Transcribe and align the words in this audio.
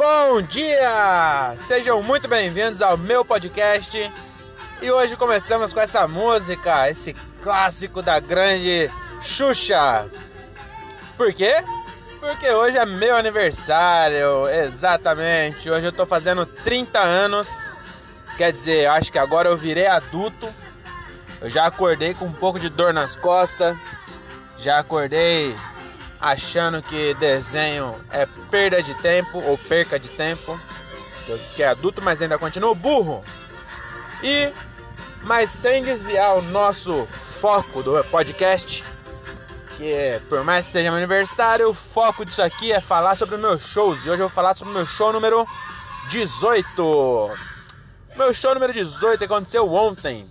Bom 0.00 0.40
dia! 0.40 1.54
Sejam 1.58 2.02
muito 2.02 2.26
bem-vindos 2.26 2.80
ao 2.80 2.96
meu 2.96 3.22
podcast. 3.22 4.10
E 4.80 4.90
hoje 4.90 5.14
começamos 5.14 5.74
com 5.74 5.80
essa 5.80 6.08
música, 6.08 6.88
esse 6.88 7.12
clássico 7.42 8.00
da 8.00 8.18
grande 8.18 8.90
Xuxa. 9.20 10.08
Por 11.18 11.34
quê? 11.34 11.52
Porque 12.18 12.50
hoje 12.50 12.78
é 12.78 12.86
meu 12.86 13.14
aniversário, 13.14 14.48
exatamente. 14.48 15.68
Hoje 15.68 15.88
eu 15.88 15.92
tô 15.92 16.06
fazendo 16.06 16.46
30 16.46 16.98
anos. 16.98 17.46
Quer 18.38 18.52
dizer, 18.54 18.86
acho 18.86 19.12
que 19.12 19.18
agora 19.18 19.50
eu 19.50 19.56
virei 19.58 19.86
adulto. 19.86 20.48
Eu 21.42 21.50
já 21.50 21.66
acordei 21.66 22.14
com 22.14 22.24
um 22.24 22.32
pouco 22.32 22.58
de 22.58 22.70
dor 22.70 22.94
nas 22.94 23.16
costas. 23.16 23.76
Já 24.56 24.78
acordei 24.78 25.54
achando 26.20 26.82
que 26.82 27.14
desenho 27.14 27.96
é 28.10 28.26
perda 28.50 28.82
de 28.82 28.94
tempo 28.94 29.38
ou 29.38 29.56
perca 29.56 29.98
de 29.98 30.08
tempo. 30.10 30.60
Eu 31.26 31.38
fiquei 31.38 31.64
adulto, 31.64 32.02
mas 32.02 32.20
ainda 32.20 32.38
continuo 32.38 32.74
burro. 32.74 33.24
E, 34.22 34.52
mas 35.22 35.48
sem 35.48 35.82
desviar 35.82 36.36
o 36.36 36.42
nosso 36.42 37.08
foco 37.40 37.82
do 37.82 38.02
podcast, 38.04 38.84
que 39.76 40.20
por 40.28 40.44
mais 40.44 40.66
que 40.66 40.72
seja 40.72 40.90
meu 40.90 40.98
aniversário, 40.98 41.70
o 41.70 41.74
foco 41.74 42.24
disso 42.24 42.42
aqui 42.42 42.70
é 42.70 42.80
falar 42.80 43.16
sobre 43.16 43.36
meus 43.38 43.62
shows. 43.62 44.04
E 44.04 44.10
hoje 44.10 44.20
eu 44.22 44.28
vou 44.28 44.34
falar 44.34 44.54
sobre 44.54 44.72
o 44.72 44.76
meu 44.76 44.84
show 44.84 45.12
número 45.12 45.46
18. 46.08 47.30
Meu 48.16 48.34
show 48.34 48.52
número 48.52 48.72
18 48.72 49.24
aconteceu 49.24 49.72
ontem, 49.72 50.28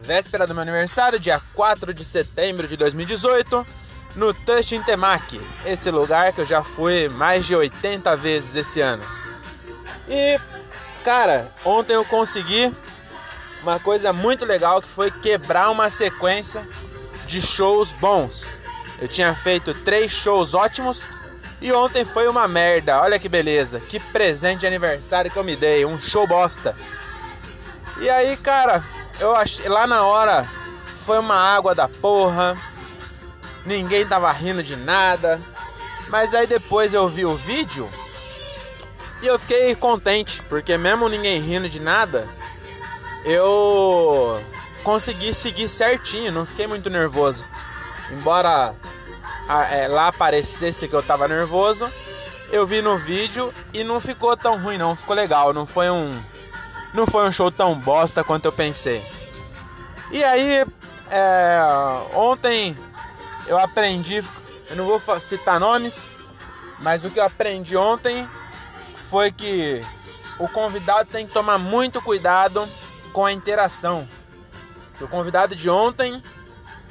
véspera 0.00 0.46
do 0.46 0.54
meu 0.54 0.62
aniversário, 0.62 1.20
dia 1.20 1.40
4 1.54 1.94
de 1.94 2.04
setembro 2.04 2.66
de 2.66 2.76
2018 2.76 3.64
no 4.18 4.34
Touch 4.34 4.74
in 4.74 4.82
Temaki, 4.82 5.40
esse 5.64 5.92
lugar 5.92 6.32
que 6.32 6.40
eu 6.40 6.46
já 6.46 6.64
fui 6.64 7.08
mais 7.08 7.46
de 7.46 7.54
80 7.54 8.16
vezes 8.16 8.52
esse 8.52 8.80
ano. 8.80 9.04
E, 10.08 10.40
cara, 11.04 11.52
ontem 11.64 11.92
eu 11.92 12.04
consegui 12.04 12.74
uma 13.62 13.78
coisa 13.78 14.12
muito 14.12 14.44
legal 14.44 14.82
que 14.82 14.88
foi 14.88 15.08
quebrar 15.08 15.70
uma 15.70 15.88
sequência 15.88 16.68
de 17.28 17.40
shows 17.40 17.92
bons. 17.92 18.60
Eu 19.00 19.06
tinha 19.06 19.32
feito 19.36 19.72
três 19.72 20.10
shows 20.10 20.52
ótimos 20.52 21.08
e 21.60 21.70
ontem 21.72 22.04
foi 22.04 22.26
uma 22.26 22.48
merda. 22.48 23.00
Olha 23.00 23.20
que 23.20 23.28
beleza, 23.28 23.78
que 23.78 24.00
presente 24.00 24.60
de 24.60 24.66
aniversário 24.66 25.30
que 25.30 25.36
eu 25.36 25.44
me 25.44 25.54
dei, 25.54 25.84
um 25.84 26.00
show 26.00 26.26
bosta. 26.26 26.76
E 28.00 28.10
aí, 28.10 28.36
cara, 28.36 28.82
eu 29.20 29.36
achei 29.36 29.68
lá 29.68 29.86
na 29.86 30.04
hora 30.04 30.44
foi 31.06 31.20
uma 31.20 31.36
água 31.36 31.72
da 31.72 31.88
porra 31.88 32.56
ninguém 33.68 34.06
tava 34.06 34.32
rindo 34.32 34.62
de 34.62 34.74
nada. 34.74 35.40
Mas 36.08 36.34
aí 36.34 36.46
depois 36.46 36.94
eu 36.94 37.08
vi 37.08 37.24
o 37.26 37.36
vídeo 37.36 37.88
e 39.22 39.26
eu 39.26 39.38
fiquei 39.38 39.74
contente, 39.74 40.42
porque 40.48 40.76
mesmo 40.78 41.08
ninguém 41.08 41.38
rindo 41.38 41.68
de 41.68 41.80
nada, 41.80 42.26
eu 43.24 44.42
consegui 44.82 45.34
seguir 45.34 45.68
certinho, 45.68 46.32
não 46.32 46.46
fiquei 46.46 46.66
muito 46.66 46.88
nervoso. 46.88 47.44
Embora 48.10 48.74
a, 49.48 49.74
é, 49.74 49.86
lá 49.86 50.10
parecesse 50.10 50.88
que 50.88 50.94
eu 50.94 51.02
tava 51.02 51.28
nervoso, 51.28 51.92
eu 52.50 52.66
vi 52.66 52.80
no 52.80 52.96
vídeo 52.96 53.52
e 53.74 53.84
não 53.84 54.00
ficou 54.00 54.34
tão 54.34 54.58
ruim 54.58 54.78
não, 54.78 54.96
ficou 54.96 55.14
legal, 55.14 55.52
não 55.52 55.66
foi 55.66 55.90
um 55.90 56.18
não 56.94 57.06
foi 57.06 57.28
um 57.28 57.32
show 57.32 57.50
tão 57.50 57.74
bosta 57.74 58.24
quanto 58.24 58.46
eu 58.46 58.52
pensei. 58.52 59.06
E 60.10 60.24
aí, 60.24 60.64
é, 61.10 61.58
ontem 62.14 62.74
eu 63.48 63.58
aprendi, 63.58 64.22
eu 64.68 64.76
não 64.76 64.86
vou 64.86 65.00
citar 65.18 65.58
nomes, 65.58 66.14
mas 66.80 67.04
o 67.04 67.10
que 67.10 67.18
eu 67.18 67.24
aprendi 67.24 67.76
ontem 67.76 68.28
foi 69.08 69.32
que 69.32 69.82
o 70.38 70.46
convidado 70.46 71.08
tem 71.10 71.26
que 71.26 71.32
tomar 71.32 71.58
muito 71.58 72.00
cuidado 72.02 72.68
com 73.12 73.24
a 73.24 73.32
interação. 73.32 74.06
O 75.00 75.08
convidado 75.08 75.56
de 75.56 75.70
ontem 75.70 76.22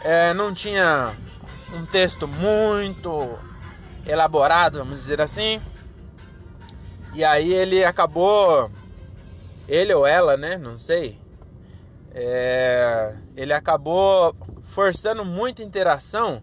é, 0.03 0.33
não 0.33 0.53
tinha 0.53 1.15
um 1.71 1.85
texto 1.85 2.27
muito 2.27 3.37
elaborado, 4.05 4.79
vamos 4.79 4.97
dizer 4.97 5.21
assim. 5.21 5.61
E 7.13 7.23
aí 7.23 7.53
ele 7.53 7.83
acabou, 7.83 8.71
ele 9.67 9.93
ou 9.93 10.07
ela, 10.07 10.35
né? 10.35 10.57
Não 10.57 10.79
sei. 10.79 11.19
É, 12.11 13.15
ele 13.35 13.53
acabou 13.53 14.35
forçando 14.65 15.23
muita 15.23 15.61
interação 15.61 16.41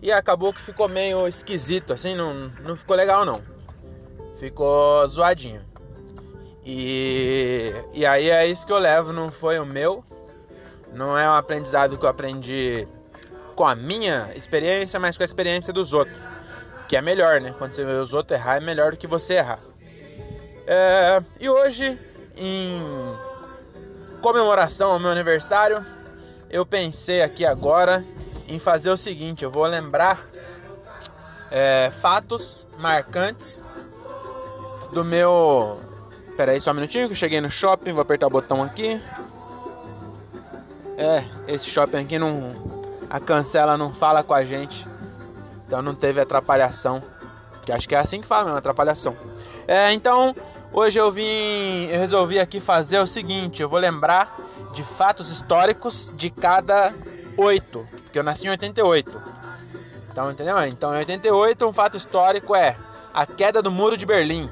e 0.00 0.12
acabou 0.12 0.52
que 0.52 0.60
ficou 0.60 0.88
meio 0.88 1.26
esquisito, 1.26 1.92
assim, 1.92 2.14
não, 2.14 2.52
não 2.62 2.76
ficou 2.76 2.96
legal 2.96 3.24
não. 3.24 3.42
Ficou 4.38 5.06
zoadinho. 5.08 5.64
E, 6.64 7.72
e 7.92 8.06
aí 8.06 8.30
é 8.30 8.46
isso 8.46 8.66
que 8.66 8.72
eu 8.72 8.78
levo, 8.78 9.12
não 9.12 9.32
foi 9.32 9.58
o 9.58 9.66
meu. 9.66 10.04
Não 10.92 11.18
é 11.18 11.28
um 11.28 11.34
aprendizado 11.34 11.98
que 11.98 12.04
eu 12.04 12.08
aprendi 12.08 12.86
com 13.56 13.66
a 13.66 13.74
minha 13.74 14.30
experiência, 14.36 15.00
mas 15.00 15.16
com 15.16 15.24
a 15.24 15.26
experiência 15.26 15.72
dos 15.72 15.92
outros. 15.92 16.20
Que 16.86 16.96
é 16.96 17.02
melhor, 17.02 17.40
né? 17.40 17.54
Quando 17.58 17.72
você 17.72 17.84
vê 17.84 17.92
os 17.92 18.14
outros 18.14 18.38
errar, 18.38 18.56
é 18.56 18.60
melhor 18.60 18.92
do 18.92 18.96
que 18.96 19.06
você 19.06 19.34
errar. 19.34 19.60
É, 20.66 21.22
e 21.40 21.48
hoje, 21.48 21.98
em 22.36 22.80
comemoração 24.20 24.92
ao 24.92 24.98
meu 24.98 25.10
aniversário, 25.10 25.84
eu 26.50 26.64
pensei 26.64 27.22
aqui 27.22 27.44
agora 27.44 28.04
em 28.48 28.58
fazer 28.58 28.90
o 28.90 28.96
seguinte: 28.96 29.44
eu 29.44 29.50
vou 29.50 29.66
lembrar 29.66 30.26
é, 31.50 31.92
fatos 32.00 32.66
marcantes 32.78 33.62
do 34.92 35.04
meu. 35.04 35.78
Pera 36.36 36.52
aí 36.52 36.60
só 36.60 36.70
um 36.70 36.74
minutinho 36.74 37.06
que 37.06 37.12
eu 37.12 37.16
cheguei 37.16 37.40
no 37.40 37.50
shopping, 37.50 37.92
vou 37.92 38.02
apertar 38.02 38.26
o 38.26 38.30
botão 38.30 38.62
aqui. 38.62 39.00
É, 40.96 41.24
esse 41.46 41.68
shopping 41.68 41.98
aqui 41.98 42.18
não. 42.18 42.68
A 43.10 43.18
cancela 43.18 43.78
não 43.78 43.94
fala 43.94 44.22
com 44.22 44.34
a 44.34 44.44
gente. 44.44 44.86
Então 45.66 45.82
não 45.82 45.94
teve 45.94 46.20
atrapalhação. 46.20 47.02
Que 47.64 47.72
acho 47.72 47.88
que 47.88 47.94
é 47.94 47.98
assim 47.98 48.20
que 48.20 48.26
fala 48.26 48.44
mesmo, 48.44 48.58
atrapalhação. 48.58 49.16
É, 49.66 49.92
então, 49.92 50.34
hoje 50.72 50.98
eu 50.98 51.10
vim. 51.10 51.86
Eu 51.90 51.98
resolvi 51.98 52.38
aqui 52.38 52.60
fazer 52.60 52.98
o 52.98 53.06
seguinte: 53.06 53.62
eu 53.62 53.68
vou 53.68 53.78
lembrar 53.78 54.36
de 54.72 54.82
fatos 54.82 55.28
históricos 55.28 56.12
de 56.14 56.30
cada 56.30 56.94
oito, 57.38 57.86
porque 58.02 58.18
eu 58.18 58.22
nasci 58.22 58.46
em 58.46 58.50
88. 58.50 59.22
Então, 60.10 60.30
entendeu? 60.30 60.58
Então, 60.66 60.92
em 60.94 60.98
88, 60.98 61.66
um 61.66 61.72
fato 61.72 61.96
histórico 61.96 62.54
é 62.54 62.76
a 63.14 63.24
queda 63.24 63.62
do 63.62 63.70
Muro 63.70 63.96
de 63.96 64.04
Berlim. 64.04 64.50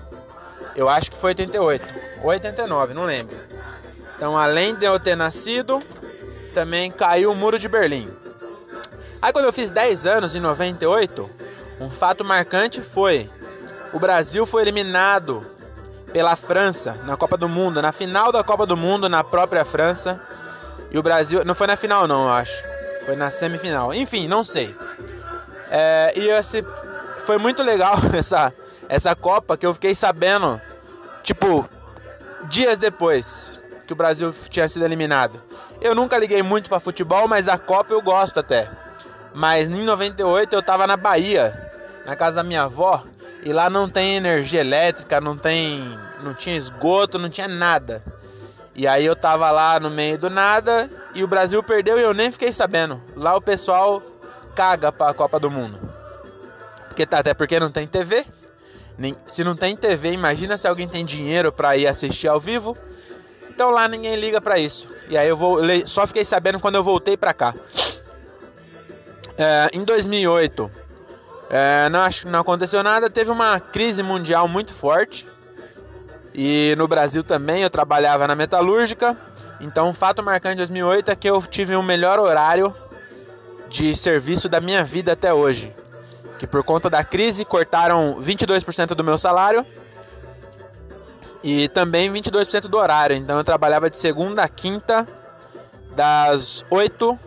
Eu 0.77 0.89
acho 0.89 1.11
que 1.11 1.17
foi 1.17 1.31
88 1.31 1.85
ou 2.23 2.31
89, 2.31 2.95
não 2.95 3.05
lembro. 3.05 3.37
Então, 4.17 4.37
além 4.37 4.75
de 4.75 4.87
eu 4.87 4.99
ter 5.01 5.17
nascido, 5.17 5.81
também 6.55 6.91
caiu 6.91 7.33
o 7.33 7.35
Muro 7.35 7.59
de 7.59 7.69
Berlim. 7.69 8.09
Aí, 9.21 9.33
quando 9.33 9.47
eu 9.47 9.53
fiz 9.53 9.71
10 9.71 10.07
anos, 10.07 10.37
em 10.37 10.41
98, 10.41 11.29
um 11.81 11.91
fato 11.91 12.25
marcante 12.25 12.81
foi: 12.81 13.29
o 13.93 13.99
Brasil 13.99 14.47
foi 14.47 14.63
eliminado 14.63 15.45
pela 16.13 16.37
França 16.37 17.01
na 17.05 17.17
Copa 17.17 17.37
do 17.37 17.49
Mundo, 17.49 17.83
na 17.83 17.93
final 17.93 18.31
da 18.31 18.45
Copa 18.45 18.65
do 18.65 18.77
Mundo, 18.77 19.09
na 19.09 19.25
própria 19.25 19.65
França. 19.65 20.23
E 20.91 20.99
o 20.99 21.03
Brasil. 21.03 21.45
Não 21.45 21.55
foi 21.55 21.67
na 21.67 21.77
final, 21.77 22.07
não, 22.07 22.27
eu 22.27 22.33
acho. 22.33 22.76
Foi 23.07 23.17
na 23.17 23.31
semifinal. 23.31 23.95
Enfim, 23.95 24.29
não 24.29 24.45
sei. 24.45 24.77
É, 25.71 26.13
e 26.17 26.29
esse, 26.29 26.65
foi 27.25 27.39
muito 27.39 27.63
legal 27.63 27.97
essa, 28.13 28.53
essa 28.89 29.15
Copa 29.15 29.57
que 29.57 29.65
eu 29.65 29.73
fiquei 29.73 29.95
sabendo, 29.95 30.61
tipo, 31.23 31.67
dias 32.49 32.79
depois 32.79 33.63
que 33.87 33.93
o 33.93 33.97
Brasil 33.97 34.35
tinha 34.51 34.69
sido 34.69 34.85
eliminado. 34.85 35.41
Eu 35.81 35.95
nunca 35.95 36.19
liguei 36.19 36.43
muito 36.43 36.69
para 36.69 36.81
futebol, 36.81 37.29
mas 37.29 37.49
a 37.49 37.57
Copa 37.57 37.95
eu 37.95 38.03
gosto 38.03 38.41
até. 38.41 38.69
Mas 39.33 39.69
em 39.69 39.85
98 39.85 40.53
eu 40.53 40.63
tava 40.63 40.87
na 40.87 40.97
Bahia, 40.97 41.73
na 42.05 42.17
casa 42.17 42.37
da 42.37 42.43
minha 42.43 42.63
avó, 42.63 43.05
e 43.45 43.53
lá 43.53 43.71
não 43.71 43.89
tem 43.89 44.17
energia 44.17 44.61
elétrica, 44.61 45.21
não 45.21 45.37
tem, 45.37 45.97
não 46.21 46.35
tinha 46.35 46.57
esgoto, 46.57 47.19
não 47.19 47.29
tinha 47.29 47.47
nada. 47.47 48.03
E 48.77 48.87
aí 48.87 49.07
eu 49.07 49.17
tava 49.17 49.51
lá 49.51 49.81
no 49.81 49.89
meio 49.89 50.19
do 50.19 50.29
nada 50.29 50.91
e 51.15 51.25
o 51.25 51.27
Brasil 51.27 51.63
perdeu 51.63 51.99
e 51.99 52.03
eu 52.03 52.13
nem 52.13 52.31
fiquei 52.31 52.53
sabendo. 52.53 53.03
Lá 53.17 53.35
o 53.35 53.41
pessoal 53.41 54.03
caga 54.55 54.93
pra 54.93 55.15
Copa 55.15 55.41
do 55.41 55.51
Mundo. 55.51 55.81
Porque 56.87 57.07
tá, 57.07 57.21
até 57.21 57.33
porque 57.33 57.59
não 57.59 57.71
tem 57.71 57.87
TV. 57.87 58.27
Nem, 58.99 59.17
se 59.27 59.43
não 59.43 59.57
tem 59.57 59.75
TV, 59.75 60.13
imagina 60.13 60.59
se 60.59 60.69
alguém 60.69 60.87
tem 60.87 61.07
dinheiro 61.07 61.51
para 61.51 61.75
ir 61.75 61.87
assistir 61.87 62.29
ao 62.29 62.39
vivo. 62.39 62.77
Então 63.49 63.71
lá 63.71 63.89
ninguém 63.89 64.15
liga 64.15 64.43
para 64.43 64.59
isso. 64.59 64.93
E 65.09 65.17
aí 65.17 65.27
eu 65.27 65.37
vou 65.37 65.59
só 65.87 66.07
fiquei 66.07 66.25
sabendo 66.25 66.61
quando 66.61 66.75
eu 66.75 66.85
voltei 66.85 67.17
para 67.17 67.33
cá. 67.33 67.55
É, 69.39 69.71
em 69.73 69.85
2008, 69.85 70.71
é, 71.49 71.89
não, 71.89 72.01
acho, 72.01 72.29
não 72.29 72.41
aconteceu 72.41 72.83
nada. 72.83 73.09
Teve 73.09 73.31
uma 73.31 73.59
crise 73.59 74.03
mundial 74.03 74.47
muito 74.47 74.75
forte 74.75 75.27
e 76.39 76.75
no 76.77 76.87
Brasil 76.87 77.25
também 77.25 77.63
eu 77.63 77.71
trabalhava 77.71 78.27
na 78.27 78.37
metalúrgica. 78.37 79.17
Então, 79.59 79.89
um 79.89 79.95
fato 79.95 80.23
marcante 80.23 80.57
de 80.57 80.59
2008 80.59 81.11
é 81.11 81.17
que 81.17 81.31
eu 81.31 81.41
tive 81.41 81.75
o 81.75 81.81
um 81.81 81.83
melhor 81.83 82.19
horário 82.19 82.75
de 83.71 83.97
serviço 83.97 84.47
da 84.47 84.61
minha 84.61 84.85
vida 84.85 85.13
até 85.13 85.33
hoje. 85.33 85.75
Que 86.39 86.47
por 86.47 86.63
conta 86.63 86.91
da 86.91 87.03
crise 87.03 87.43
cortaram 87.43 88.21
22% 88.21 88.89
do 88.89 89.03
meu 89.03 89.17
salário, 89.17 89.65
E 91.43 91.69
também 91.69 92.13
22% 92.13 92.69
do 92.69 92.77
horário. 92.77 93.17
Então 93.17 93.39
eu 93.39 93.45
trabalhava 93.45 93.89
de 93.89 93.97
segunda 93.97 94.43
a 94.43 94.49
quinta, 94.49 95.09
das 95.95 96.67
8 96.69 97.19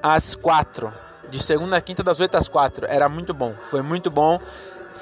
às 0.00 0.36
4. 0.36 0.92
De 1.28 1.42
segunda 1.42 1.76
a 1.76 1.80
quinta, 1.80 2.04
das 2.04 2.20
8 2.20 2.36
às 2.36 2.48
4. 2.48 2.86
Era 2.88 3.08
muito 3.08 3.34
bom. 3.34 3.52
Foi 3.68 3.82
muito 3.82 4.12
bom. 4.12 4.38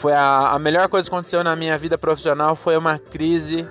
Foi 0.04 0.12
a, 0.12 0.50
a 0.50 0.58
melhor 0.58 0.86
coisa 0.86 1.08
que 1.08 1.14
aconteceu 1.14 1.42
na 1.42 1.56
minha 1.56 1.78
vida 1.78 1.96
profissional. 1.96 2.54
Foi 2.54 2.76
uma 2.76 2.98
crise 2.98 3.66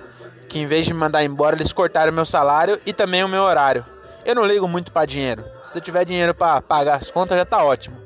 que, 0.48 0.58
em 0.58 0.66
vez 0.66 0.84
de 0.84 0.92
me 0.92 0.98
mandar 0.98 1.22
embora, 1.22 1.54
eles 1.54 1.72
cortaram 1.72 2.12
meu 2.12 2.26
salário 2.26 2.76
e 2.84 2.92
também 2.92 3.22
o 3.22 3.28
meu 3.28 3.42
horário. 3.42 3.86
Eu 4.26 4.34
não 4.34 4.44
ligo 4.44 4.66
muito 4.66 4.90
para 4.90 5.06
dinheiro. 5.06 5.44
Se 5.62 5.78
eu 5.78 5.80
tiver 5.80 6.04
dinheiro 6.04 6.34
para 6.34 6.60
pagar 6.60 6.94
as 6.94 7.08
contas, 7.08 7.38
já 7.38 7.44
tá 7.44 7.62
ótimo. 7.62 7.96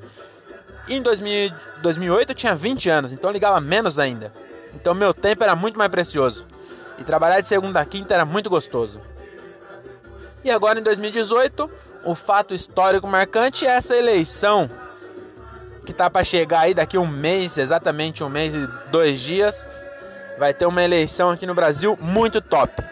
Em 0.90 1.00
2000, 1.00 1.54
2008 1.80 2.28
eu 2.28 2.34
tinha 2.34 2.54
20 2.54 2.90
anos, 2.90 3.14
então 3.14 3.30
eu 3.30 3.32
ligava 3.32 3.62
menos 3.62 3.98
ainda. 3.98 4.30
Então 4.74 4.92
meu 4.94 5.14
tempo 5.14 5.42
era 5.42 5.56
muito 5.56 5.78
mais 5.78 5.90
precioso. 5.90 6.44
E 6.98 7.04
trabalhar 7.04 7.40
de 7.40 7.48
segunda 7.48 7.80
a 7.80 7.84
quinta 7.86 8.12
era 8.12 8.26
muito 8.26 8.50
gostoso. 8.50 9.00
E 10.44 10.50
agora 10.50 10.78
em 10.78 10.82
2018, 10.82 11.70
o 12.04 12.14
fato 12.14 12.52
histórico 12.52 13.06
marcante 13.08 13.64
é 13.64 13.70
essa 13.70 13.96
eleição 13.96 14.68
que 15.88 15.94
tá 15.94 16.10
para 16.10 16.22
chegar 16.22 16.60
aí 16.60 16.74
daqui 16.74 16.98
um 16.98 17.06
mês, 17.06 17.56
exatamente 17.56 18.22
um 18.22 18.28
mês 18.28 18.54
e 18.54 18.66
dois 18.90 19.18
dias. 19.18 19.66
Vai 20.38 20.52
ter 20.52 20.66
uma 20.66 20.82
eleição 20.82 21.30
aqui 21.30 21.46
no 21.46 21.54
Brasil 21.54 21.98
muito 21.98 22.42
top. 22.42 22.84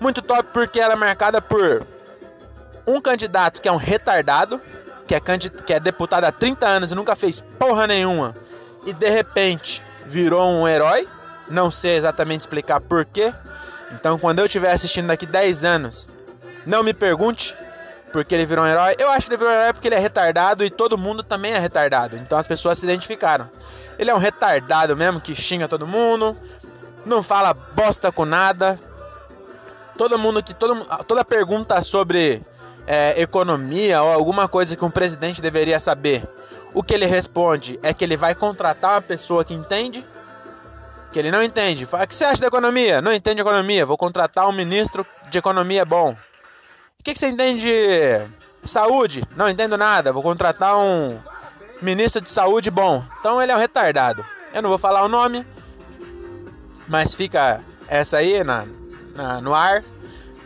Muito 0.00 0.22
top 0.22 0.48
porque 0.50 0.80
ela 0.80 0.94
é 0.94 0.96
marcada 0.96 1.42
por 1.42 1.86
um 2.86 3.02
candidato 3.02 3.60
que 3.60 3.68
é 3.68 3.72
um 3.72 3.76
retardado, 3.76 4.58
que 5.06 5.14
é, 5.14 5.20
que 5.20 5.74
é 5.74 5.78
deputado 5.78 6.24
há 6.24 6.32
30 6.32 6.66
anos 6.66 6.90
e 6.90 6.94
nunca 6.94 7.14
fez 7.14 7.42
porra 7.58 7.86
nenhuma, 7.86 8.34
e 8.86 8.94
de 8.94 9.10
repente 9.10 9.84
virou 10.06 10.48
um 10.48 10.66
herói. 10.66 11.06
Não 11.50 11.70
sei 11.70 11.96
exatamente 11.96 12.40
explicar 12.40 12.80
porquê. 12.80 13.30
Então, 13.90 14.18
quando 14.18 14.38
eu 14.38 14.46
estiver 14.46 14.72
assistindo 14.72 15.08
daqui 15.08 15.26
10 15.26 15.66
anos, 15.66 16.08
não 16.64 16.82
me 16.82 16.94
pergunte 16.94 17.54
porque 18.12 18.34
ele 18.34 18.46
virou 18.46 18.64
um 18.64 18.68
herói. 18.68 18.94
Eu 18.98 19.10
acho 19.10 19.26
que 19.26 19.32
ele 19.32 19.38
virou 19.38 19.52
um 19.52 19.56
herói 19.56 19.72
porque 19.72 19.88
ele 19.88 19.94
é 19.94 19.98
retardado 19.98 20.64
e 20.64 20.70
todo 20.70 20.98
mundo 20.98 21.22
também 21.22 21.52
é 21.52 21.58
retardado. 21.58 22.16
Então 22.16 22.38
as 22.38 22.46
pessoas 22.46 22.78
se 22.78 22.84
identificaram. 22.84 23.48
Ele 23.98 24.10
é 24.10 24.14
um 24.14 24.18
retardado 24.18 24.96
mesmo 24.96 25.20
que 25.20 25.34
xinga 25.34 25.66
todo 25.66 25.86
mundo, 25.86 26.36
não 27.04 27.22
fala 27.22 27.54
bosta 27.54 28.12
com 28.12 28.24
nada. 28.24 28.78
Todo 29.96 30.18
mundo 30.18 30.42
que 30.42 30.54
todo, 30.54 30.84
toda 31.06 31.24
pergunta 31.24 31.80
sobre 31.82 32.42
é, 32.86 33.20
economia 33.20 34.02
ou 34.02 34.12
alguma 34.12 34.48
coisa 34.48 34.76
que 34.76 34.84
um 34.84 34.90
presidente 34.90 35.40
deveria 35.42 35.78
saber, 35.78 36.26
o 36.74 36.82
que 36.82 36.94
ele 36.94 37.06
responde 37.06 37.78
é 37.82 37.92
que 37.92 38.02
ele 38.02 38.16
vai 38.16 38.34
contratar 38.34 38.92
uma 38.92 39.02
pessoa 39.02 39.44
que 39.44 39.54
entende, 39.54 40.04
que 41.12 41.18
ele 41.18 41.30
não 41.30 41.42
entende. 41.42 41.84
Fala, 41.84 42.04
o 42.04 42.06
que 42.06 42.14
você 42.14 42.24
acha 42.24 42.40
da 42.40 42.46
economia? 42.46 43.02
Não 43.02 43.12
entende 43.12 43.40
economia, 43.40 43.84
vou 43.84 43.98
contratar 43.98 44.48
um 44.48 44.52
ministro 44.52 45.06
de 45.30 45.38
economia 45.38 45.84
bom. 45.84 46.16
O 47.02 47.04
que, 47.04 47.14
que 47.14 47.18
você 47.18 47.26
entende 47.26 47.66
de 47.66 48.70
saúde? 48.70 49.24
Não 49.34 49.48
entendo 49.48 49.76
nada, 49.76 50.12
vou 50.12 50.22
contratar 50.22 50.78
um 50.78 51.18
ministro 51.82 52.22
de 52.22 52.30
saúde 52.30 52.70
bom. 52.70 53.04
Então 53.18 53.42
ele 53.42 53.50
é 53.50 53.56
um 53.56 53.58
retardado. 53.58 54.24
Eu 54.54 54.62
não 54.62 54.70
vou 54.70 54.78
falar 54.78 55.02
o 55.02 55.08
nome, 55.08 55.44
mas 56.86 57.12
fica 57.12 57.60
essa 57.88 58.18
aí 58.18 58.44
na, 58.44 58.66
na 59.16 59.40
no 59.40 59.52
ar. 59.52 59.82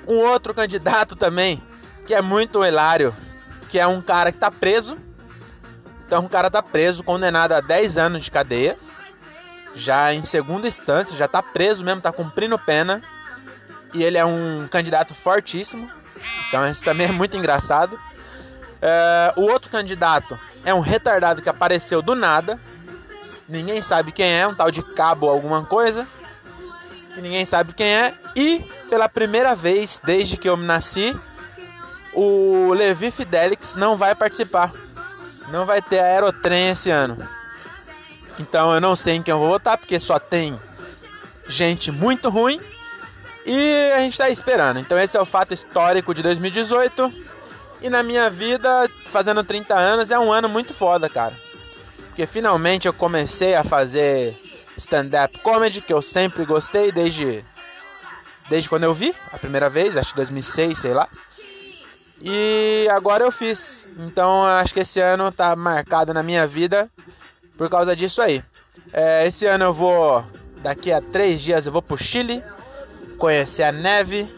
Um 0.08 0.16
outro 0.16 0.54
candidato 0.54 1.14
também 1.14 1.62
que 2.06 2.14
é 2.14 2.22
muito 2.22 2.64
hilário, 2.64 3.14
que 3.68 3.78
é 3.78 3.86
um 3.86 4.00
cara 4.00 4.32
que 4.32 4.38
tá 4.38 4.50
preso. 4.50 4.96
Então 6.06 6.24
o 6.24 6.28
cara 6.28 6.50
tá 6.50 6.62
preso, 6.62 7.04
condenado 7.04 7.52
a 7.52 7.60
10 7.60 7.98
anos 7.98 8.24
de 8.24 8.30
cadeia. 8.30 8.78
Já 9.74 10.14
em 10.14 10.24
segunda 10.24 10.66
instância, 10.66 11.18
já 11.18 11.28
tá 11.28 11.42
preso 11.42 11.84
mesmo, 11.84 12.00
tá 12.00 12.12
cumprindo 12.12 12.58
pena. 12.58 13.02
E 13.92 14.02
ele 14.02 14.16
é 14.16 14.24
um 14.24 14.66
candidato 14.70 15.14
fortíssimo. 15.14 15.86
Então 16.48 16.68
isso 16.70 16.82
também 16.84 17.08
é 17.08 17.12
muito 17.12 17.36
engraçado. 17.36 17.98
É, 18.80 19.32
o 19.36 19.42
outro 19.42 19.70
candidato 19.70 20.38
é 20.64 20.72
um 20.72 20.80
retardado 20.80 21.42
que 21.42 21.48
apareceu 21.48 22.02
do 22.02 22.14
nada. 22.14 22.60
Ninguém 23.48 23.80
sabe 23.80 24.12
quem 24.12 24.32
é, 24.32 24.46
um 24.46 24.54
tal 24.54 24.70
de 24.70 24.82
cabo 24.82 25.28
alguma 25.28 25.64
coisa. 25.64 26.06
E 27.16 27.20
ninguém 27.20 27.44
sabe 27.44 27.72
quem 27.72 27.88
é. 27.88 28.14
E 28.34 28.58
pela 28.90 29.08
primeira 29.08 29.54
vez 29.54 30.00
desde 30.04 30.36
que 30.36 30.48
eu 30.48 30.56
nasci, 30.56 31.18
o 32.12 32.72
Levi 32.74 33.10
Fidelix 33.10 33.74
não 33.74 33.96
vai 33.96 34.14
participar. 34.14 34.72
Não 35.50 35.64
vai 35.64 35.80
ter 35.80 36.00
aerotrem 36.00 36.70
esse 36.70 36.90
ano. 36.90 37.26
Então 38.38 38.74
eu 38.74 38.80
não 38.80 38.94
sei 38.94 39.14
em 39.14 39.22
quem 39.22 39.32
eu 39.32 39.38
vou 39.38 39.48
votar, 39.48 39.78
porque 39.78 39.98
só 39.98 40.18
tem 40.18 40.60
gente 41.48 41.90
muito 41.90 42.28
ruim. 42.28 42.60
E 43.46 43.92
a 43.92 44.00
gente 44.00 44.12
está 44.12 44.28
esperando. 44.28 44.80
Então 44.80 44.98
esse 44.98 45.16
é 45.16 45.20
o 45.20 45.24
fato 45.24 45.54
histórico 45.54 46.12
de 46.12 46.20
2018. 46.20 47.12
E 47.80 47.88
na 47.88 48.02
minha 48.02 48.28
vida, 48.28 48.90
fazendo 49.04 49.44
30 49.44 49.74
anos, 49.74 50.10
é 50.10 50.18
um 50.18 50.32
ano 50.32 50.48
muito 50.48 50.74
foda, 50.74 51.08
cara. 51.08 51.34
Porque 52.08 52.26
finalmente 52.26 52.88
eu 52.88 52.92
comecei 52.92 53.54
a 53.54 53.62
fazer 53.62 54.36
stand-up 54.76 55.38
comedy, 55.40 55.80
que 55.80 55.92
eu 55.92 56.02
sempre 56.02 56.44
gostei 56.44 56.90
desde 56.90 57.44
desde 58.48 58.68
quando 58.68 58.84
eu 58.84 58.94
vi 58.94 59.14
a 59.32 59.38
primeira 59.38 59.68
vez, 59.68 59.96
acho 59.96 60.10
que 60.10 60.16
2006, 60.16 60.78
sei 60.78 60.94
lá. 60.94 61.08
E 62.20 62.88
agora 62.90 63.24
eu 63.24 63.30
fiz. 63.30 63.86
Então 63.98 64.44
acho 64.44 64.74
que 64.74 64.80
esse 64.80 64.98
ano 64.98 65.30
tá 65.30 65.54
marcado 65.54 66.12
na 66.12 66.22
minha 66.22 66.46
vida 66.46 66.90
por 67.56 67.68
causa 67.70 67.94
disso 67.94 68.20
aí. 68.22 68.42
É, 68.92 69.26
esse 69.26 69.46
ano 69.46 69.64
eu 69.66 69.72
vou. 69.72 70.24
Daqui 70.62 70.90
a 70.90 71.00
três 71.00 71.42
dias 71.42 71.66
eu 71.66 71.72
vou 71.72 71.82
pro 71.82 71.96
Chile 71.96 72.42
conhecer 73.18 73.62
a 73.62 73.72
neve. 73.72 74.28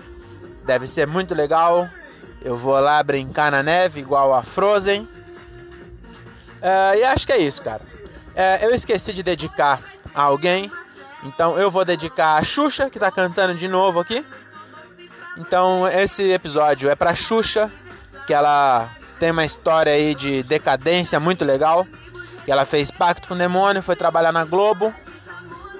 Deve 0.64 0.86
ser 0.86 1.06
muito 1.06 1.34
legal. 1.34 1.88
Eu 2.42 2.56
vou 2.56 2.78
lá 2.78 3.02
brincar 3.02 3.50
na 3.50 3.62
neve 3.62 4.00
igual 4.00 4.34
a 4.34 4.42
Frozen. 4.42 5.08
É, 6.60 6.98
e 6.98 7.04
acho 7.04 7.26
que 7.26 7.32
é 7.32 7.38
isso, 7.38 7.62
cara. 7.62 7.80
É, 8.34 8.64
eu 8.64 8.70
esqueci 8.70 9.12
de 9.12 9.22
dedicar 9.22 9.80
a 10.14 10.22
alguém. 10.22 10.70
Então 11.24 11.58
eu 11.58 11.70
vou 11.70 11.84
dedicar 11.84 12.36
a 12.36 12.44
Xuxa, 12.44 12.88
que 12.88 12.98
tá 12.98 13.10
cantando 13.10 13.54
de 13.54 13.66
novo 13.66 14.00
aqui. 14.00 14.24
Então 15.36 15.86
esse 15.88 16.30
episódio 16.30 16.88
é 16.88 16.94
pra 16.94 17.14
Xuxa, 17.14 17.72
que 18.26 18.34
ela 18.34 18.90
tem 19.18 19.30
uma 19.30 19.44
história 19.44 19.92
aí 19.92 20.14
de 20.14 20.42
decadência 20.42 21.18
muito 21.18 21.44
legal. 21.44 21.86
Que 22.44 22.52
ela 22.52 22.64
fez 22.64 22.90
pacto 22.90 23.28
com 23.28 23.34
o 23.34 23.38
demônio, 23.38 23.82
foi 23.82 23.96
trabalhar 23.96 24.32
na 24.32 24.44
Globo. 24.44 24.94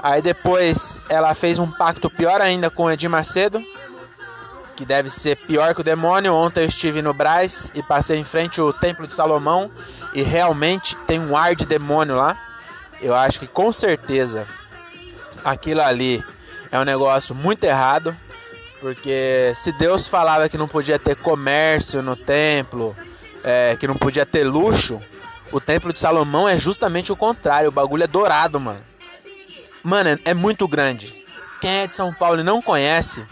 Aí 0.03 0.23
depois 0.23 1.01
ela 1.09 1.35
fez 1.35 1.59
um 1.59 1.71
pacto 1.71 2.09
pior 2.09 2.41
ainda 2.41 2.71
com 2.71 2.85
o 2.85 2.91
Edir 2.91 3.11
Macedo, 3.11 3.63
que 4.77 4.85
deve 4.85 5.11
ser 5.11 5.37
pior 5.37 5.75
que 5.75 5.81
o 5.81 5.85
demônio. 5.85 6.33
Ontem 6.33 6.61
eu 6.63 6.69
estive 6.69 7.03
no 7.03 7.13
Braz 7.13 7.71
e 7.75 7.83
passei 7.83 8.19
em 8.19 8.25
frente 8.25 8.61
ao 8.61 8.73
Templo 8.73 9.07
de 9.07 9.15
Salomão 9.15 9.71
e 10.15 10.23
realmente 10.23 10.97
tem 11.07 11.19
um 11.19 11.37
ar 11.37 11.55
de 11.55 11.67
demônio 11.67 12.15
lá. 12.15 12.37
Eu 13.01 13.15
acho 13.15 13.41
que 13.41 13.47
com 13.47 13.73
certeza 13.73 14.47
aquilo 15.45 15.83
ali 15.83 16.25
é 16.71 16.79
um 16.79 16.85
negócio 16.85 17.35
muito 17.35 17.65
errado. 17.65 18.15
Porque 18.81 19.53
se 19.57 19.73
Deus 19.73 20.07
falava 20.07 20.49
que 20.49 20.57
não 20.57 20.69
podia 20.69 21.01
ter 21.01 21.17
comércio 21.17 22.01
no 22.01 22.15
templo, 22.15 22.97
é, 23.43 23.77
que 23.77 23.89
não 23.89 23.97
podia 23.97 24.25
ter 24.25 24.45
luxo, 24.45 25.01
o 25.51 25.61
templo 25.61 25.93
de 25.93 25.99
Salomão 25.99 26.49
é 26.49 26.57
justamente 26.57 27.11
o 27.11 27.17
contrário. 27.17 27.71
O 27.71 27.73
bagulho 27.73 28.05
é 28.05 28.07
dourado, 28.07 28.61
mano. 28.61 28.88
Mano, 29.83 30.19
é, 30.25 30.35
muito 30.35 30.67
grande. 30.67 31.25
Quem 31.61 31.71
é 31.71 31.87
de 31.87 31.97
São 31.97 32.13
Paulo 32.13 32.41
e 32.41 32.45
não 32.45 32.63
conhece, 32.63 33.27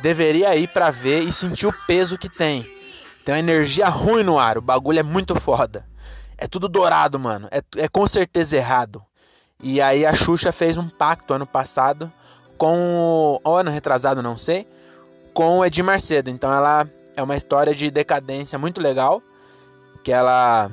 deveria 0.00 0.54
ir 0.56 0.68
para 0.68 0.90
ver 0.90 1.20
e 1.20 1.32
sentir 1.32 1.66
o 1.66 1.74
peso 1.86 2.18
que 2.18 2.28
tem. 2.28 2.62
Tem 3.24 3.34
uma 3.34 3.38
energia 3.38 3.88
ruim 3.88 4.22
no 4.22 4.38
ar. 4.38 4.58
O 4.58 4.62
bagulho 4.62 5.00
é 5.00 5.02
muito 5.02 5.34
foda. 5.40 5.86
É 6.36 6.46
tudo 6.46 6.68
dourado, 6.68 7.18
mano. 7.18 7.48
É, 7.50 7.60
é 7.82 7.88
com 7.88 8.06
certeza 8.06 8.56
errado. 8.56 9.02
E 9.62 9.80
aí 9.80 10.04
a 10.04 10.14
Xuxa 10.14 10.52
fez 10.52 10.76
um 10.76 10.88
pacto 10.88 11.32
ano 11.32 11.46
passado 11.46 12.12
com. 12.58 13.40
Ou 13.42 13.56
ano 13.56 13.70
retrasado, 13.70 14.22
não 14.22 14.36
sei 14.36 14.66
com 15.34 15.58
o 15.58 15.64
Edir 15.64 15.84
Macedo. 15.84 16.30
Então 16.30 16.50
ela 16.50 16.88
é 17.14 17.22
uma 17.22 17.36
história 17.36 17.74
de 17.74 17.90
decadência 17.90 18.58
muito 18.58 18.80
legal. 18.80 19.20
Que 20.02 20.12
ela 20.12 20.70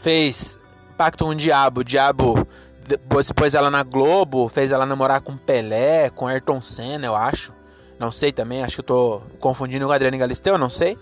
fez 0.00 0.58
pacto 0.96 1.24
com 1.24 1.30
o 1.30 1.34
diabo. 1.34 1.82
O 1.82 1.84
diabo 1.84 2.41
depois 2.86 3.54
ela 3.54 3.70
na 3.70 3.82
Globo, 3.82 4.48
fez 4.48 4.72
ela 4.72 4.84
namorar 4.84 5.20
com 5.20 5.36
Pelé, 5.36 6.10
com 6.10 6.26
Ayrton 6.26 6.60
Senna, 6.60 7.06
eu 7.06 7.14
acho. 7.14 7.52
Não 7.98 8.10
sei 8.10 8.32
também, 8.32 8.64
acho 8.64 8.76
que 8.76 8.80
eu 8.80 8.84
tô 8.84 9.22
confundindo 9.38 9.86
com 9.86 9.92
a 9.92 9.94
Adriane 9.94 10.18
Galisteu, 10.18 10.58
não 10.58 10.70
sei. 10.70 10.98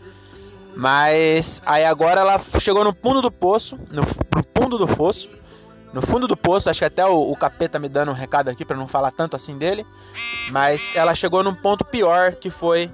Mas 0.76 1.60
aí 1.64 1.84
agora 1.84 2.20
ela 2.20 2.38
chegou 2.58 2.84
no 2.84 2.94
fundo 2.94 3.22
do 3.22 3.30
poço, 3.30 3.78
no, 3.90 4.02
no 4.02 4.44
fundo 4.56 4.78
do 4.78 4.87
fosso, 4.87 5.28
no 5.92 6.02
fundo 6.02 6.28
do 6.28 6.37
poço. 6.37 6.68
Acho 6.68 6.80
que 6.80 6.84
até 6.84 7.04
o, 7.04 7.30
o 7.30 7.37
capeta 7.37 7.78
me 7.78 7.88
dando 7.88 8.10
um 8.10 8.14
recado 8.14 8.49
aqui 8.49 8.64
para 8.64 8.76
não 8.76 8.87
falar 8.87 9.10
tanto 9.10 9.34
assim 9.34 9.56
dele. 9.56 9.84
Mas 10.50 10.92
ela 10.94 11.14
chegou 11.14 11.42
num 11.42 11.54
ponto 11.54 11.84
pior 11.84 12.34
que 12.34 12.50
foi 12.50 12.90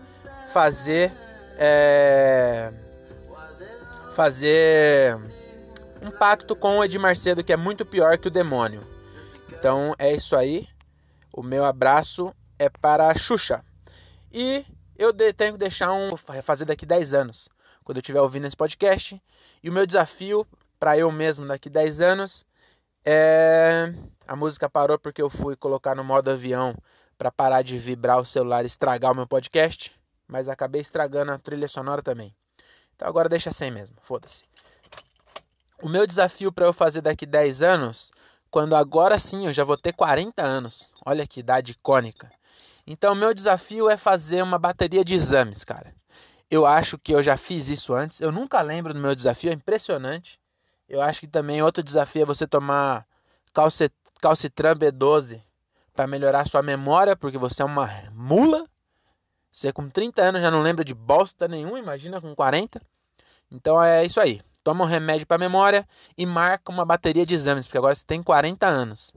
fazer. 0.53 1.13
É, 1.59 2.73
fazer 4.13 5.19
um 6.07 6.11
pacto 6.11 6.55
com 6.55 6.79
o 6.79 6.85
Edir 6.85 7.01
Macedo 7.01 7.43
que 7.43 7.53
é 7.53 7.57
muito 7.57 7.85
pior 7.85 8.17
que 8.17 8.29
o 8.29 8.31
demônio. 8.31 8.87
Então 9.49 9.93
é 9.99 10.13
isso 10.13 10.37
aí. 10.37 10.69
O 11.33 11.43
meu 11.43 11.65
abraço 11.65 12.33
é 12.59 12.69
para 12.69 13.09
a 13.09 13.15
Xuxa. 13.15 13.65
E 14.33 14.65
eu 14.97 15.13
tenho 15.13 15.53
que 15.53 15.59
deixar 15.59 15.93
um 15.93 16.17
fazer 16.17 16.65
daqui 16.65 16.87
10 16.87 17.13
anos, 17.13 17.49
quando 17.85 17.99
eu 17.99 18.01
estiver 18.01 18.21
ouvindo 18.21 18.47
esse 18.47 18.57
podcast. 18.57 19.21
E 19.63 19.69
o 19.69 19.73
meu 19.73 19.85
desafio 19.85 20.47
para 20.79 20.97
eu 20.97 21.11
mesmo 21.11 21.47
daqui 21.47 21.69
10 21.69 22.01
anos 22.01 22.45
é 23.05 23.93
a 24.27 24.37
música 24.37 24.69
parou 24.69 24.99
porque 24.99 25.23
eu 25.23 25.31
fui 25.31 25.57
colocar 25.57 25.95
no 25.95 26.05
modo 26.05 26.31
avião 26.31 26.75
para 27.19 27.31
parar 27.31 27.63
de 27.63 27.79
vibrar 27.79 28.21
o 28.21 28.27
celular 28.27 28.65
e 28.65 28.67
estragar 28.67 29.13
o 29.13 29.15
meu 29.15 29.27
podcast, 29.27 29.93
mas 30.27 30.49
acabei 30.49 30.81
estragando 30.81 31.33
a 31.33 31.39
trilha 31.39 31.69
sonora 31.69 32.03
também. 32.03 32.35
Então 32.95 33.09
agora 33.09 33.29
deixa 33.29 33.53
sem 33.53 33.71
mesmo, 33.71 33.97
foda-se. 34.01 34.45
O 35.83 35.89
meu 35.89 36.07
desafio 36.07 36.51
para 36.51 36.65
eu 36.65 36.73
fazer 36.73 37.03
daqui 37.03 37.27
10 37.27 37.63
anos, 37.63 38.11
quando 38.51 38.75
agora 38.75 39.19
sim 39.19 39.47
eu 39.47 39.53
já 39.53 39.63
vou 39.63 39.77
ter 39.77 39.93
40 39.93 40.43
anos. 40.43 40.91
Olha 41.05 41.27
que 41.27 41.41
idade 41.41 41.73
icônica. 41.73 42.31
Então, 42.87 43.13
o 43.13 43.17
meu 43.17 43.35
desafio 43.35 43.91
é 43.91 43.97
fazer 43.97 44.43
uma 44.43 44.59
bateria 44.59 45.05
de 45.05 45.13
exames, 45.15 45.65
cara. 45.65 45.95
Eu 46.51 46.65
acho 46.65 46.97
que 46.97 47.13
eu 47.13 47.23
já 47.23 47.37
fiz 47.37 47.69
isso 47.69 47.93
antes. 47.93 48.21
Eu 48.21 48.31
nunca 48.31 48.63
lembro 48.63 48.95
do 48.95 49.01
meu 49.01 49.15
desafio, 49.15 49.51
é 49.51 49.55
impressionante. 49.55 50.41
Eu 50.89 51.03
acho 51.03 51.21
que 51.21 51.27
também 51.27 51.63
outro 51.63 51.83
desafio 51.83 52.23
é 52.23 52.27
você 52.27 52.47
tomar 52.47 53.05
calcitran 53.53 54.77
B12 54.77 55.43
para 55.93 56.07
melhorar 56.07 56.47
sua 56.47 56.63
memória, 56.63 57.17
porque 57.17 57.37
você 57.37 57.63
é 57.63 57.65
uma 57.65 57.91
mula. 58.13 58.65
Você 59.51 59.73
com 59.73 59.89
30 59.89 60.23
anos 60.23 60.41
já 60.41 60.51
não 60.51 60.63
lembra 60.63 60.85
de 60.85 60.95
bosta 60.95 61.49
nenhuma, 61.49 61.79
imagina 61.79 62.21
com 62.21 62.35
40. 62.35 62.81
Então 63.51 63.83
é 63.83 64.05
isso 64.05 64.21
aí. 64.21 64.41
Toma 64.67 64.83
um 64.83 64.89
remédio 64.89 65.29
para 65.29 65.39
memória 65.39 65.87
e 66.19 66.27
marca 66.27 66.73
uma 66.73 66.85
bateria 66.85 67.25
de 67.25 67.33
exames, 67.33 67.69
porque 67.69 67.79
agora 67.79 67.95
você 67.95 68.05
tem 68.05 68.21
40 68.21 68.67
anos. 68.67 69.15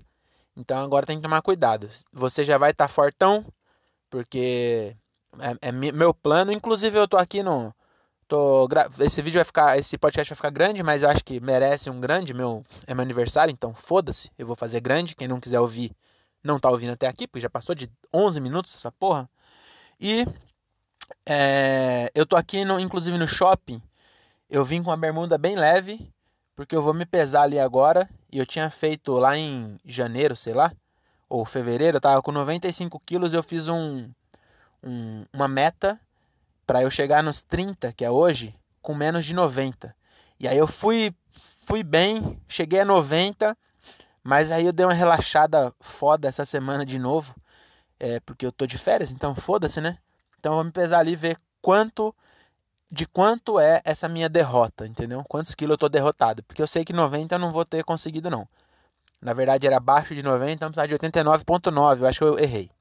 Então 0.56 0.78
agora 0.78 1.08
tem 1.08 1.18
que 1.18 1.24
tomar 1.24 1.42
cuidado. 1.42 1.90
Você 2.14 2.46
já 2.46 2.56
vai 2.56 2.70
estar 2.70 2.88
tá 2.88 2.94
fortão, 2.94 3.44
porque 4.12 4.96
é, 5.40 5.70
é, 5.70 5.72
meu 5.72 6.14
plano. 6.14 6.52
Inclusive, 6.52 7.00
eu 7.00 7.08
tô 7.08 7.18
aqui 7.18 7.42
no. 7.42 7.74
Tô, 8.28 8.68
esse 9.00 9.24
vídeo 9.24 9.40
vai 9.40 9.44
ficar. 9.44 9.76
Esse 9.80 9.98
podcast 9.98 10.30
vai 10.30 10.36
ficar 10.36 10.52
grande, 10.52 10.84
mas 10.84 11.02
eu 11.02 11.10
acho 11.10 11.26
que 11.26 11.40
merece 11.40 11.90
um 11.90 12.00
grande. 12.00 12.32
Meu, 12.32 12.64
é 12.86 12.94
meu 12.94 13.02
aniversário, 13.02 13.52
então 13.52 13.74
foda-se. 13.74 14.30
Eu 14.38 14.46
vou 14.46 14.56
fazer 14.56 14.80
grande. 14.82 15.16
Quem 15.16 15.28
não 15.28 15.40
quiser 15.40 15.60
ouvir, 15.60 15.92
não 16.44 16.60
tá 16.60 16.70
ouvindo 16.70 16.92
até 16.92 17.08
aqui, 17.08 17.28
porque 17.28 17.42
já 17.42 17.50
passou 17.50 17.74
de 17.74 17.90
11 18.14 18.40
minutos 18.40 18.76
essa 18.76 18.92
porra. 18.92 19.28
E 20.00 20.28
é, 21.26 22.08
eu 22.14 22.24
tô 22.24 22.36
aqui, 22.36 22.64
no, 22.64 22.80
inclusive 22.80 23.18
no 23.18 23.28
shopping. 23.28 23.82
Eu 24.50 24.66
vim 24.66 24.82
com 24.82 24.90
uma 24.90 24.98
bermuda 24.98 25.38
bem 25.38 25.56
leve, 25.56 26.12
porque 26.56 26.76
eu 26.76 26.82
vou 26.82 26.94
me 26.94 27.06
pesar 27.06 27.44
ali 27.44 27.60
agora. 27.60 28.10
E 28.32 28.38
eu 28.38 28.46
tinha 28.46 28.70
feito 28.70 29.14
lá 29.14 29.38
em 29.38 29.80
janeiro, 29.86 30.36
sei 30.36 30.54
lá 30.54 30.72
ou 31.30 31.46
fevereiro, 31.46 31.98
eu 31.98 32.02
tava 32.02 32.22
com 32.24 32.32
95 32.32 33.00
quilos 33.02 33.34
eu 33.34 33.44
fiz 33.44 33.68
um, 33.68 34.10
um 34.84 35.26
uma 35.32 35.48
meta 35.48 36.00
para 36.66 36.82
eu 36.82 36.90
chegar 36.90 37.24
nos 37.24 37.42
30, 37.44 37.94
que 37.94 38.04
é 38.04 38.10
hoje, 38.10 38.56
com 38.82 38.96
menos 38.96 39.26
de 39.26 39.34
90. 39.34 39.96
E 40.40 40.48
aí 40.48 40.58
eu 40.58 40.68
fui, 40.68 41.14
fui 41.66 41.84
bem, 41.84 42.40
cheguei 42.48 42.80
a 42.80 42.86
90, 42.86 43.56
mas 44.24 44.52
aí 44.52 44.66
eu 44.66 44.74
dei 44.74 44.86
uma 44.86 44.94
relaxada 44.94 45.74
foda 45.80 46.28
essa 46.28 46.46
semana 46.46 46.86
de 46.86 46.98
novo, 46.98 47.36
é, 48.00 48.20
porque 48.20 48.46
eu 48.46 48.52
tô 48.52 48.66
de 48.66 48.78
férias, 48.78 49.12
então 49.12 49.36
foda-se, 49.36 49.82
né? 49.82 49.98
Então 50.40 50.54
eu 50.54 50.58
vou 50.58 50.64
me 50.64 50.72
pesar 50.72 51.00
ali 51.00 51.16
ver 51.16 51.38
quanto 51.62 52.16
de 52.92 53.06
quanto 53.06 53.60
é 53.60 53.82
essa 53.84 54.10
minha 54.10 54.28
derrota, 54.28 54.88
entendeu? 54.88 55.24
Quantos 55.28 55.54
quilos 55.54 55.74
eu 55.74 55.78
tô 55.78 55.90
derrotado, 55.90 56.44
porque 56.44 56.62
eu 56.62 56.68
sei 56.68 56.84
que 56.84 56.94
90 56.94 57.36
eu 57.36 57.40
não 57.40 57.52
vou 57.52 57.66
ter 57.66 57.84
conseguido 57.84 58.30
não. 58.30 58.48
Na 59.22 59.34
verdade 59.34 59.68
era 59.68 59.78
abaixo 59.78 60.16
de 60.16 60.24
90, 60.24 60.52
então 60.52 60.70
precisava 60.70 60.88
de 60.88 60.96
89.9, 60.96 62.00
eu 62.00 62.08
acho 62.08 62.20
que 62.20 62.26
eu 62.26 62.40
errei. 62.40 62.72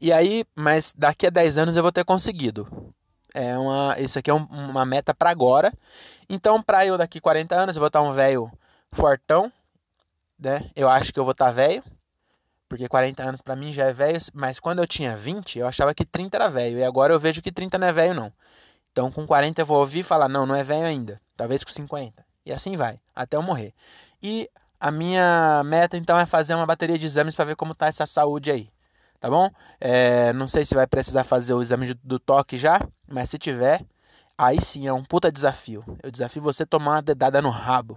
E 0.00 0.12
aí, 0.12 0.44
mas 0.56 0.92
daqui 0.96 1.26
a 1.26 1.30
10 1.30 1.58
anos 1.58 1.76
eu 1.76 1.82
vou 1.82 1.92
ter 1.92 2.04
conseguido. 2.04 2.92
É 3.32 3.56
uma, 3.56 3.94
isso 3.98 4.18
aqui 4.18 4.30
é 4.30 4.34
um, 4.34 4.44
uma 4.50 4.84
meta 4.84 5.14
para 5.14 5.30
agora. 5.30 5.72
Então, 6.28 6.60
para 6.60 6.84
eu 6.84 6.98
daqui 6.98 7.20
40 7.20 7.54
anos, 7.54 7.76
eu 7.76 7.80
vou 7.80 7.86
estar 7.86 8.02
um 8.02 8.12
velho 8.12 8.50
fortão, 8.90 9.52
né? 10.38 10.68
Eu 10.74 10.88
acho 10.88 11.12
que 11.12 11.20
eu 11.20 11.24
vou 11.24 11.32
estar 11.32 11.52
velho, 11.52 11.84
porque 12.68 12.88
40 12.88 13.22
anos 13.22 13.40
para 13.40 13.54
mim 13.54 13.72
já 13.72 13.84
é 13.84 13.92
velho, 13.92 14.18
mas 14.34 14.58
quando 14.58 14.80
eu 14.80 14.86
tinha 14.86 15.16
20, 15.16 15.58
eu 15.58 15.68
achava 15.68 15.94
que 15.94 16.04
30 16.04 16.36
era 16.36 16.48
velho, 16.48 16.78
e 16.78 16.84
agora 16.84 17.12
eu 17.12 17.20
vejo 17.20 17.40
que 17.40 17.52
30 17.52 17.78
não 17.78 17.86
é 17.86 17.92
velho 17.92 18.14
não. 18.14 18.32
Então, 18.92 19.10
com 19.10 19.26
40 19.26 19.62
eu 19.62 19.66
vou 19.66 19.78
ouvir 19.80 20.00
e 20.00 20.04
falar: 20.04 20.28
"Não, 20.28 20.46
não 20.46 20.54
é 20.54 20.62
velho 20.62 20.86
ainda". 20.86 21.20
Talvez 21.36 21.64
com 21.64 21.70
50. 21.70 22.24
E 22.44 22.52
assim 22.52 22.76
vai, 22.76 23.00
até 23.14 23.36
eu 23.36 23.42
morrer. 23.42 23.72
E 24.22 24.48
a 24.78 24.90
minha 24.90 25.62
meta 25.64 25.96
então 25.96 26.18
é 26.18 26.26
fazer 26.26 26.54
uma 26.54 26.66
bateria 26.66 26.98
de 26.98 27.06
exames 27.06 27.34
para 27.34 27.44
ver 27.46 27.56
como 27.56 27.74
tá 27.74 27.86
essa 27.86 28.04
saúde 28.06 28.50
aí. 28.50 28.70
Tá 29.20 29.30
bom? 29.30 29.48
É, 29.80 30.32
não 30.32 30.48
sei 30.48 30.64
se 30.64 30.74
vai 30.74 30.86
precisar 30.86 31.24
fazer 31.24 31.54
o 31.54 31.62
exame 31.62 31.94
do 32.02 32.18
toque 32.18 32.58
já, 32.58 32.80
mas 33.06 33.30
se 33.30 33.38
tiver, 33.38 33.80
aí 34.36 34.60
sim 34.60 34.88
é 34.88 34.92
um 34.92 35.04
puta 35.04 35.30
desafio. 35.30 35.84
Eu 36.02 36.10
desafio 36.10 36.42
você 36.42 36.66
tomar 36.66 36.96
uma 36.96 37.02
dedada 37.02 37.40
no 37.40 37.50
rabo. 37.50 37.96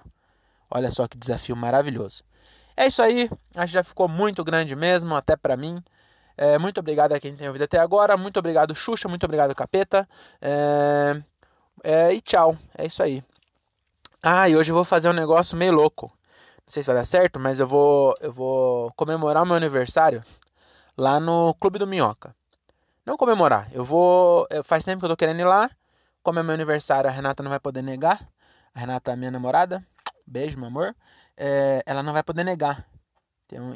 Olha 0.70 0.92
só 0.92 1.08
que 1.08 1.18
desafio 1.18 1.56
maravilhoso. 1.56 2.24
É 2.78 2.88
isso 2.88 3.02
aí, 3.02 3.30
acho 3.56 3.68
que 3.68 3.74
já 3.74 3.84
ficou 3.84 4.08
muito 4.08 4.44
grande 4.44 4.76
mesmo, 4.76 5.16
até 5.16 5.36
para 5.36 5.58
mim. 5.58 5.84
É, 6.38 6.58
muito 6.58 6.80
obrigado 6.80 7.14
a 7.14 7.20
quem 7.20 7.36
tem 7.36 7.48
ouvido 7.48 7.64
até 7.64 7.80
agora. 7.80 8.18
Muito 8.18 8.38
obrigado, 8.38 8.76
Xuxa. 8.76 9.08
Muito 9.08 9.24
obrigado, 9.24 9.56
Capeta. 9.56 10.08
É, 10.42 11.22
é, 11.84 12.14
e 12.14 12.22
tchau. 12.22 12.58
É 12.78 12.86
isso 12.86 13.02
aí. 13.02 13.24
Ah, 14.22 14.50
e 14.50 14.56
hoje 14.56 14.72
eu 14.72 14.76
vou 14.76 14.84
fazer 14.84 15.10
um 15.10 15.14
negócio 15.14 15.56
meio 15.58 15.72
louco. 15.74 16.08
Não 16.66 16.72
sei 16.72 16.82
se 16.82 16.88
vai 16.88 16.96
dar 16.96 17.06
certo, 17.06 17.40
mas 17.40 17.60
eu 17.60 17.68
vou, 17.68 18.16
eu 18.20 18.34
vou 18.34 18.92
comemorar 18.96 19.44
o 19.44 19.46
meu 19.46 19.56
aniversário 19.56 20.24
lá 20.98 21.20
no 21.20 21.54
Clube 21.56 21.78
do 21.78 21.86
Minhoca. 21.86 22.36
Não 23.06 23.18
comemorar, 23.18 23.70
eu 23.72 23.86
vou. 23.86 24.48
Faz 24.64 24.84
tempo 24.84 25.00
que 25.00 25.06
eu 25.06 25.10
tô 25.10 25.18
querendo 25.18 25.40
ir 25.40 25.46
lá. 25.46 25.70
Como 26.24 26.40
é 26.40 26.44
meu 26.44 26.56
aniversário, 26.56 27.08
a 27.08 27.14
Renata 27.14 27.44
não 27.44 27.52
vai 27.52 27.60
poder 27.60 27.84
negar. 27.84 28.28
A 28.74 28.80
Renata 28.80 29.12
é 29.12 29.16
minha 29.16 29.30
namorada. 29.30 29.86
Beijo, 30.26 30.58
meu 30.58 30.68
amor. 30.68 30.96
É, 31.38 31.84
ela 31.86 32.02
não 32.02 32.14
vai 32.14 32.24
poder 32.24 32.44
negar. 32.44 32.84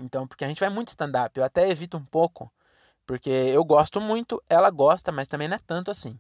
Então, 0.02 0.28
porque 0.28 0.44
a 0.44 0.48
gente 0.48 0.60
vai 0.60 0.70
muito 0.70 0.90
stand-up. 0.90 1.38
Eu 1.38 1.46
até 1.46 1.70
evito 1.70 1.98
um 1.98 2.06
pouco. 2.06 2.52
Porque 3.06 3.30
eu 3.30 3.64
gosto 3.64 4.00
muito, 4.00 4.42
ela 4.50 4.70
gosta, 4.70 5.12
mas 5.12 5.28
também 5.28 5.48
não 5.48 5.56
é 5.56 5.60
tanto 5.66 5.90
assim. 5.90 6.18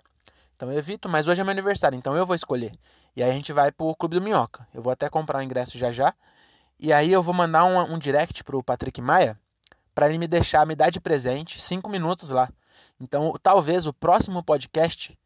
Então 0.55 0.71
eu 0.71 0.77
evito, 0.77 1.07
mas 1.07 1.27
hoje 1.27 1.39
é 1.39 1.43
meu 1.43 1.51
aniversário, 1.51 1.95
então 1.95 2.17
eu 2.17 2.25
vou 2.25 2.35
escolher. 2.35 2.73
E 3.15 3.23
aí 3.23 3.29
a 3.29 3.33
gente 3.33 3.53
vai 3.53 3.71
pro 3.71 3.95
Clube 3.95 4.15
do 4.15 4.21
Minhoca. 4.21 4.67
Eu 4.73 4.81
vou 4.81 4.91
até 4.91 5.07
comprar 5.07 5.39
o 5.39 5.41
ingresso 5.41 5.77
já 5.77 5.91
já. 5.91 6.13
E 6.79 6.91
aí 6.91 7.11
eu 7.11 7.23
vou 7.23 7.33
mandar 7.33 7.63
um, 7.63 7.93
um 7.93 7.99
direct 7.99 8.43
pro 8.43 8.63
Patrick 8.63 9.01
Maia 9.01 9.39
para 9.93 10.09
ele 10.09 10.17
me 10.17 10.27
deixar, 10.27 10.65
me 10.65 10.75
dar 10.75 10.89
de 10.89 10.99
presente 10.99 11.61
cinco 11.61 11.89
minutos 11.89 12.29
lá. 12.29 12.49
Então, 12.99 13.33
talvez 13.41 13.85
o 13.85 13.93
próximo 13.93 14.43
podcast 14.43 15.17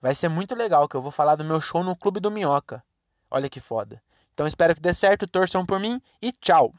vai 0.00 0.14
ser 0.14 0.28
muito 0.28 0.54
legal, 0.54 0.88
que 0.88 0.96
eu 0.96 1.02
vou 1.02 1.10
falar 1.10 1.34
do 1.34 1.44
meu 1.44 1.60
show 1.60 1.82
no 1.82 1.96
Clube 1.96 2.20
do 2.20 2.30
Minhoca. 2.30 2.82
Olha 3.30 3.48
que 3.48 3.58
foda. 3.58 4.02
Então, 4.34 4.46
espero 4.46 4.74
que 4.74 4.80
dê 4.80 4.92
certo, 4.92 5.26
torçam 5.26 5.64
por 5.64 5.80
mim 5.80 6.00
e 6.20 6.30
tchau! 6.30 6.72